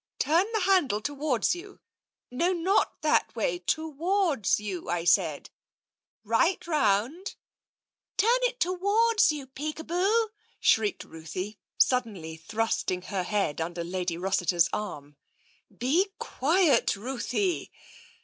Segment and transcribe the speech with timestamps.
[0.17, 1.79] Turn the handle towards you—
[2.31, 5.51] no, not that way, towards you, I said—
[6.23, 7.35] right round
[8.17, 9.45] ""Turn it towards you.
[9.45, 10.29] Peekaboo!"
[10.69, 15.17] shrieked Ruthie, suddenly thrusting her head under Lady Rossiter*s arm."
[15.85, 17.71] Be quiet, Ruthie.